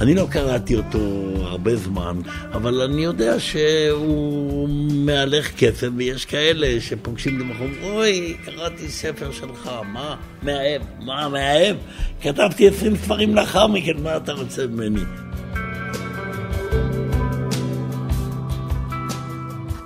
אני 0.00 0.14
לא 0.14 0.26
קראתי 0.30 0.76
אותו 0.76 0.98
הרבה 1.36 1.76
זמן, 1.76 2.20
אבל 2.52 2.80
אני 2.80 3.04
יודע 3.04 3.40
שהוא 3.40 4.68
מהלך 4.92 5.50
כסף, 5.56 5.88
ויש 5.96 6.24
כאלה 6.24 6.80
שפוגשים 6.80 7.36
את 7.36 7.40
המקום, 7.40 7.70
אוי, 7.82 8.36
קראתי 8.44 8.88
ספר 8.88 9.32
שלך, 9.32 9.70
מה? 9.92 10.16
מאהב, 10.42 10.82
מה 11.00 11.28
מאהב? 11.28 11.76
כתבתי 12.20 12.68
עשרים 12.68 12.96
ספרים 12.96 13.34
לאחר 13.34 13.66
מכן, 13.66 14.02
מה 14.02 14.16
אתה 14.16 14.32
רוצה 14.32 14.66
ממני? 14.66 15.00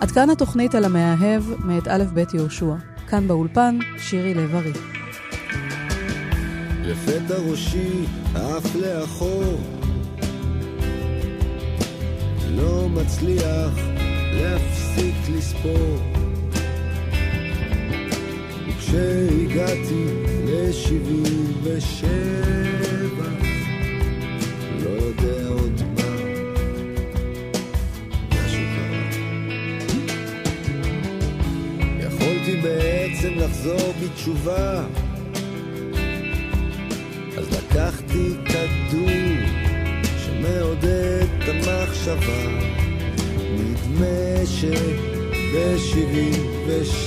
עד 0.01 0.11
כאן 0.11 0.31
התוכנית 0.31 0.75
על 0.75 0.85
המאהב 0.85 1.43
מאת 1.65 1.89
א' 1.89 2.05
ב' 2.15 2.35
יהושע. 2.35 2.75
כאן 3.09 3.29
באולפן, 3.29 3.79
שירי 3.99 4.35
לב-ארי. 4.35 4.73
לפתע 6.83 7.35
ראשי 7.35 8.05
עף 8.35 8.77
לאחור 8.77 9.80
לא 12.57 12.89
מצליח 12.89 13.75
להפסיק 14.33 15.15
לספור. 15.37 15.99
וכשהגעתי 18.69 20.05
לשבעים 20.47 21.53
ושבע 21.63 23.31
לא 24.85 24.91
יודע 24.91 25.49
עוד 25.49 25.83
מה. 25.97 26.17
משהו 28.31 28.63
קרה. 28.77 29.11
יכולתי 32.01 32.57
בעצם 32.63 33.33
לחזור 33.37 33.95
בתשובה. 34.03 34.85
אז 37.39 37.47
לקחתי 37.53 38.35
כדור 38.45 39.11
שמעודד 40.19 41.20
מחשבה, 42.01 42.43
נדמה 43.55 44.47
שבשבעים 44.47 46.33
ושבע 46.67 47.00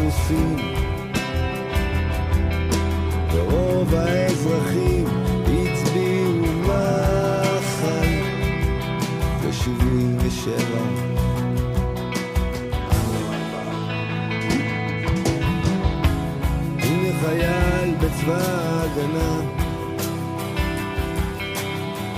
הרוסים 0.00 0.56
ורוב 3.32 3.94
האזרחים 3.94 5.04
הצביעו 5.44 6.46
מחל 6.62 8.08
בשבעים 9.42 10.16
ושבע. 10.18 10.82
הנה 16.78 17.18
חייל 17.20 17.94
בצבא 18.00 18.38
ההגנה. 18.38 19.40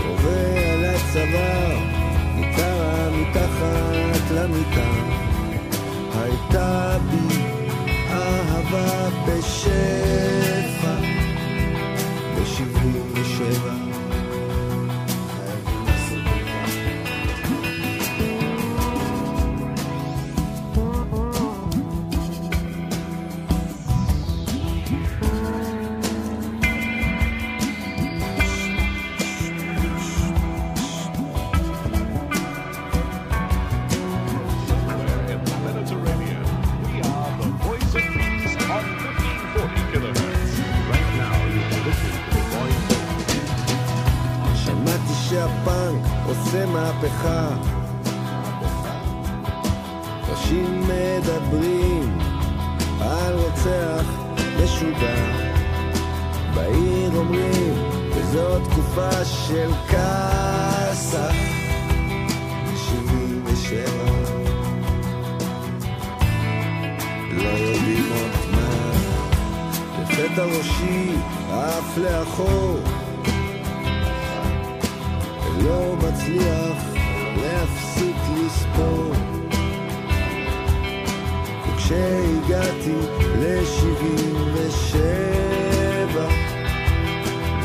עובר 0.09 0.59
על 0.73 0.85
הצוואר, 0.85 1.79
גיטרה 2.37 3.11
מתחת 3.11 4.31
למיטה. 4.31 5.23
הייתה 6.15 6.99
בי 7.11 7.22
בשפע, 9.29 10.95
בשבעים 12.37 13.13
ושבע. 13.15 13.82
לפתע 70.33 70.45
ראשי 70.45 71.13
עף 71.51 71.99
לאחור. 71.99 72.81
לא 75.65 75.97
מצליח 75.97 76.85
להפסיק 77.37 78.17
לספור. 78.37 79.13
וכשהגעתי 81.69 82.95
לשבעים 83.39 84.37
ושבע 84.55 86.29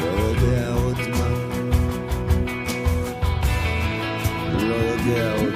לא 0.01 0.21
יודע 0.21 0.73
עוד 0.73 0.97
מה. 1.09 1.27
לא 4.53 4.75
יודע 4.75 5.33
עוד 5.33 5.46